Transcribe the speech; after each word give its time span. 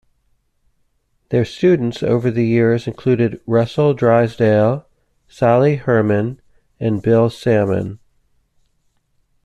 Their 1.29 1.45
students 1.45 2.01
over 2.01 2.31
the 2.31 2.43
years 2.43 2.87
included 2.87 3.39
Russell 3.45 3.93
Drysdale, 3.93 4.87
Sali 5.27 5.75
Herman 5.75 6.41
and 6.79 7.03
Bill 7.03 7.29
Salmon. 7.29 7.99